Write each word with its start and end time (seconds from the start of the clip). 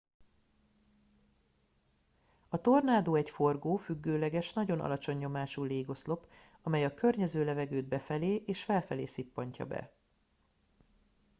a 2.49 2.61
tornádó 2.61 3.15
egy 3.15 3.29
forgó 3.29 3.75
függőleges 3.75 4.53
nagyon 4.53 4.79
alacsony 4.79 5.17
nyomású 5.17 5.63
légoszlop 5.63 6.27
amely 6.61 6.85
a 6.85 6.93
környező 6.93 7.43
levegőt 7.43 7.85
befelé 7.87 8.43
és 8.45 8.63
felfelé 8.63 9.05
szippantja 9.05 9.65
be 9.65 9.91